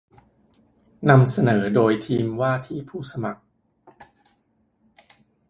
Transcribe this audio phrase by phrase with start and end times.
[1.09, 3.41] นำเสนอโดยทีมว่าที่ผู้สมัคร